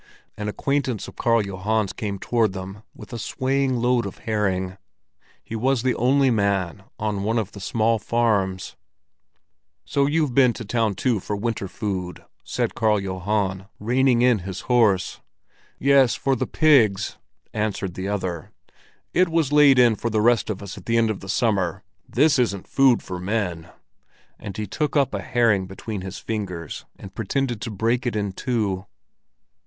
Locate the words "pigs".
16.47-17.19